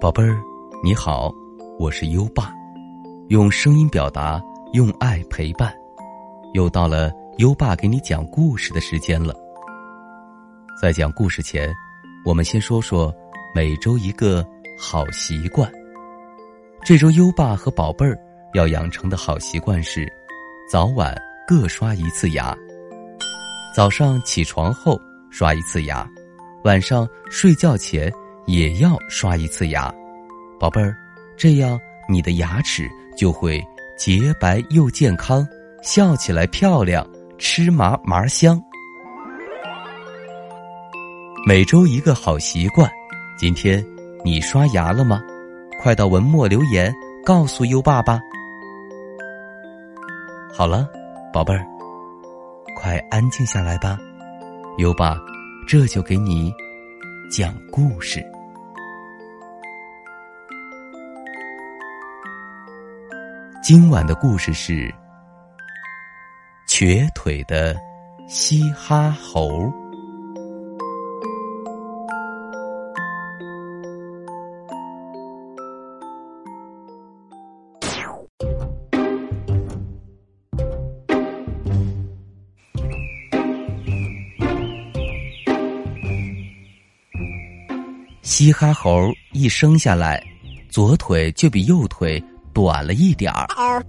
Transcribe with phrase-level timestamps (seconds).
[0.00, 0.42] 宝贝儿，
[0.82, 1.30] 你好，
[1.78, 2.54] 我是优爸，
[3.28, 4.40] 用声音表达，
[4.72, 5.74] 用爱陪伴，
[6.54, 9.34] 又到了优爸给你讲故事的时间了。
[10.80, 11.70] 在讲故事前，
[12.24, 13.14] 我们先说说
[13.54, 14.42] 每周一个
[14.78, 15.70] 好习惯。
[16.82, 18.18] 这周优爸和宝贝儿
[18.54, 20.10] 要养成的好习惯是，
[20.72, 21.14] 早晚
[21.46, 22.56] 各刷一次牙。
[23.76, 24.98] 早上起床后
[25.30, 26.08] 刷一次牙，
[26.64, 28.10] 晚上睡觉前。
[28.46, 29.92] 也要刷一次牙，
[30.58, 30.96] 宝贝儿，
[31.36, 33.62] 这样你的牙齿就会
[33.96, 35.46] 洁白又健康，
[35.82, 37.06] 笑起来漂亮，
[37.38, 38.60] 吃麻麻香。
[41.46, 42.90] 每周一个好习惯，
[43.38, 43.84] 今天
[44.24, 45.22] 你刷牙了吗？
[45.80, 48.20] 快到文末留言告诉优爸爸。
[50.52, 50.86] 好了，
[51.32, 51.64] 宝贝儿，
[52.76, 53.98] 快安静下来吧，
[54.76, 55.16] 优爸
[55.66, 56.52] 这就给你
[57.30, 58.20] 讲故事。
[63.62, 64.92] 今晚的故事是
[66.66, 67.76] 瘸腿的
[68.26, 69.79] 嘻哈猴。
[88.30, 90.22] 嘻哈猴一生下来，
[90.68, 92.22] 左腿就比右腿。
[92.52, 93.84] 短了一点儿，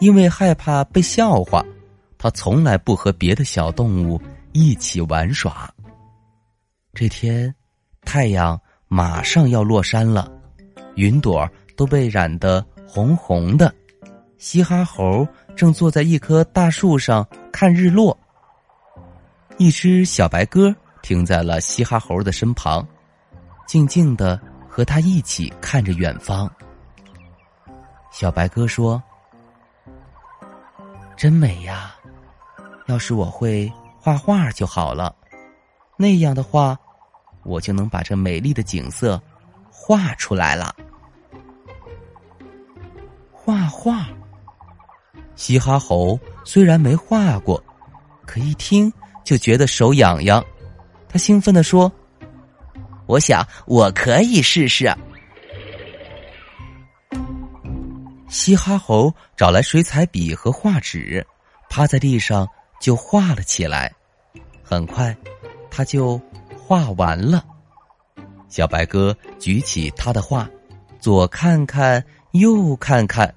[0.00, 1.64] 因为害怕被笑话，
[2.18, 5.72] 他从来不和别的小动物一起玩耍。
[6.92, 7.54] 这天，
[8.04, 10.28] 太阳马上要落山了，
[10.96, 13.72] 云朵都被染得红红的。
[14.38, 18.18] 嘻哈猴正坐在一棵大树上看日落。
[19.56, 22.84] 一只小白鸽停在了嘻哈猴的身旁，
[23.66, 26.50] 静静的和他一起看着远方。
[28.10, 29.02] 小白鸽说
[31.16, 31.94] ：“真美呀！
[32.86, 35.14] 要是我会画画就好了，
[35.96, 36.78] 那样的话，
[37.42, 39.20] 我就能把这美丽的景色
[39.70, 40.74] 画出来了。”
[43.32, 44.06] 画画，
[45.34, 47.62] 嘻哈猴虽然没画过，
[48.26, 48.92] 可一听
[49.24, 50.44] 就觉得手痒痒。
[51.08, 51.90] 他兴奋的说
[53.14, 54.92] ：“我想我可以试试。”
[58.28, 61.24] 嘻哈猴找来水彩笔和画纸，
[61.70, 62.48] 趴在地上
[62.80, 63.92] 就画了起来。
[64.64, 65.16] 很快，
[65.70, 66.20] 他就
[66.56, 67.44] 画完了。
[68.48, 70.48] 小白鸽举起他的画，
[70.98, 73.32] 左看看，右看看，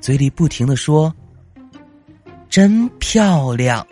[0.00, 1.14] 嘴里不停的说
[2.50, 3.86] ：“真漂亮。”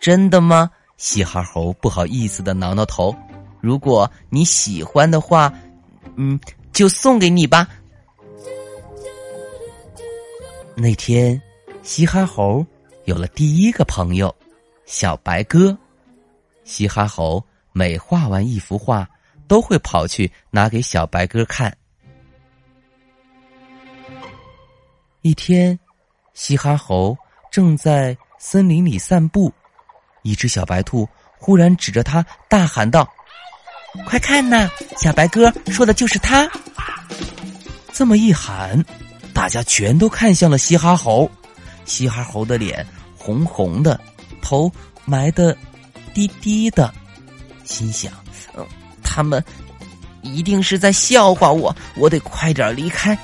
[0.00, 0.68] 真的吗？
[0.96, 3.14] 嘻哈猴不好意思的挠挠头。
[3.64, 5.50] 如果你喜欢的话，
[6.16, 6.38] 嗯，
[6.70, 7.66] 就送给你吧。
[10.76, 11.40] 那天，
[11.82, 12.62] 嘻哈猴
[13.06, 14.34] 有了第一个朋友，
[14.84, 15.74] 小白鸽。
[16.62, 17.42] 嘻哈猴
[17.72, 19.08] 每画完一幅画，
[19.48, 21.74] 都会跑去拿给小白鸽看。
[25.22, 25.78] 一天，
[26.34, 27.16] 嘻哈猴
[27.50, 29.50] 正在森林里散步，
[30.20, 31.08] 一只小白兔
[31.38, 33.10] 忽然指着他大喊道
[34.06, 34.68] ：“快看呐，
[34.98, 36.48] 小白鸽说的就是他！”
[37.92, 38.84] 这么一喊。
[39.34, 41.28] 大家全都看向了嘻哈猴，
[41.84, 42.86] 嘻哈猴的脸
[43.18, 44.00] 红红的，
[44.40, 44.70] 头
[45.04, 45.54] 埋的
[46.14, 46.94] 低低的，
[47.64, 48.12] 心想：“，
[49.02, 49.44] 他们
[50.22, 53.18] 一定是在笑话我，我得快点离开。”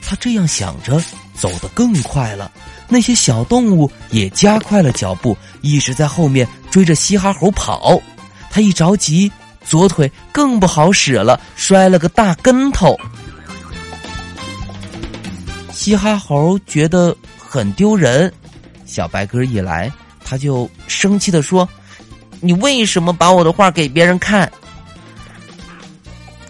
[0.00, 1.02] 他这样想着，
[1.34, 2.50] 走得更快了。
[2.88, 8.00] 那些小动物也加快了脚步，一直在后面追着嘻哈猴跑。
[8.50, 9.30] 他一着急，
[9.64, 12.98] 左腿更不好使了，摔了个大跟头。
[15.72, 18.32] 嘻哈猴觉得很丢人，
[18.86, 19.92] 小白鸽一来，
[20.24, 21.68] 他就生气的说
[22.40, 24.50] ：“你为什么把我的画给别人看？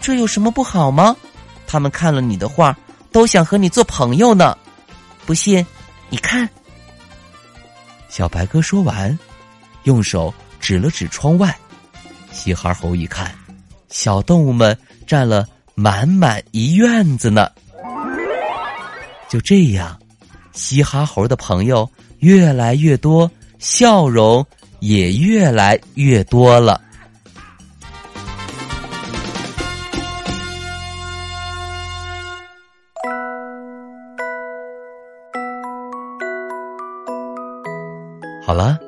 [0.00, 1.16] 这有什么不好吗？
[1.66, 2.76] 他们看了你的画，
[3.10, 4.56] 都想和你做朋友呢。
[5.24, 5.64] 不信，
[6.10, 6.48] 你看。”
[8.08, 9.18] 小白鸽说完，
[9.84, 11.56] 用手指了指窗外。
[12.34, 13.32] 嘻哈猴一看，
[13.88, 14.76] 小动物们
[15.06, 17.48] 占了满满一院子呢。
[19.30, 19.98] 就这样，
[20.52, 21.88] 嘻哈猴的朋友
[22.18, 24.44] 越来越多，笑容
[24.80, 26.80] 也越来越多了。
[38.44, 38.78] 好了，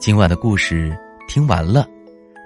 [0.00, 0.98] 今晚的故事
[1.28, 1.86] 听完了，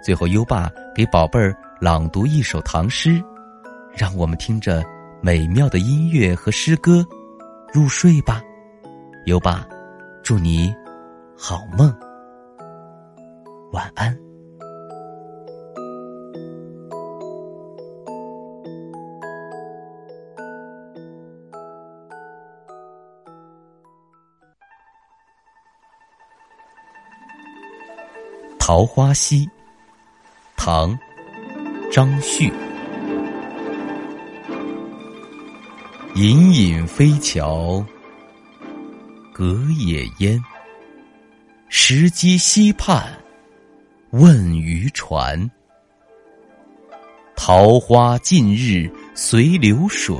[0.06, 3.20] 最后优爸给宝贝儿朗读一首唐诗，
[3.92, 4.80] 让我们听着
[5.20, 7.04] 美妙的音乐和诗歌
[7.72, 8.40] 入睡吧。
[9.24, 9.66] 优爸，
[10.22, 10.72] 祝你
[11.36, 11.92] 好梦，
[13.72, 14.16] 晚安。
[28.68, 29.44] 《桃花溪》
[30.66, 30.90] 唐·
[31.92, 32.52] 张旭，
[36.16, 37.86] 隐隐飞桥
[39.32, 40.42] 隔野烟，
[41.68, 43.16] 石矶溪畔
[44.10, 45.48] 问渔船。
[47.36, 50.18] 桃花尽日随流水，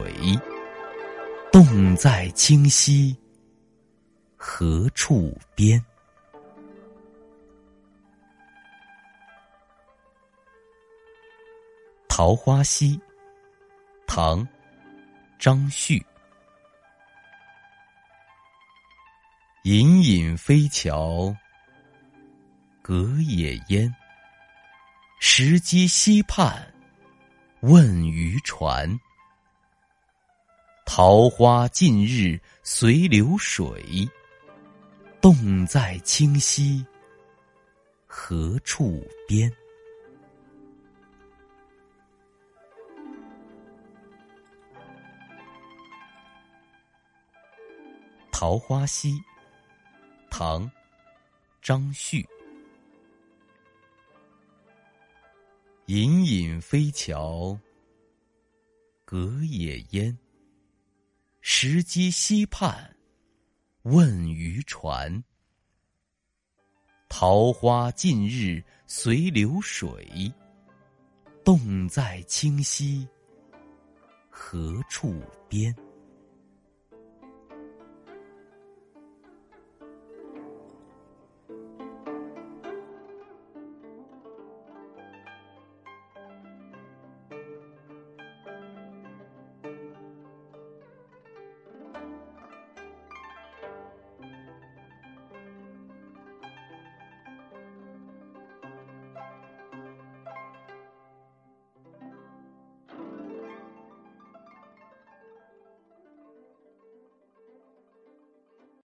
[1.50, 3.16] 洞在清溪
[4.36, 5.76] 何处边？
[12.16, 12.96] 《桃花溪》
[14.06, 14.42] 唐·
[15.38, 16.02] 张旭，
[19.64, 21.36] 隐隐飞桥
[22.80, 23.94] 隔野烟，
[25.20, 26.66] 石矶溪畔
[27.60, 28.98] 问渔船。
[30.86, 34.08] 桃花尽日随流水，
[35.20, 36.82] 洞在清溪
[38.06, 39.50] 何处边？
[48.46, 49.14] 《桃花溪》
[50.30, 50.70] 唐·
[51.60, 52.24] 张旭，
[55.86, 57.58] 隐隐飞桥
[59.04, 60.16] 隔野烟，
[61.40, 62.96] 石矶溪畔
[63.82, 65.24] 问渔船。
[67.08, 70.32] 桃花尽日随流水，
[71.44, 73.08] 洞在清溪
[74.30, 75.74] 何处边？